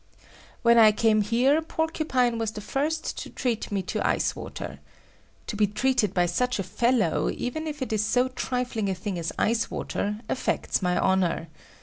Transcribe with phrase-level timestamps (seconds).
[0.63, 4.79] When I came here, Porcupine was the first to treat me to ice water.
[5.45, 9.19] To be treated by such a fellow, even if it is so trifling a thing
[9.19, 11.49] as ice water, affects my honor.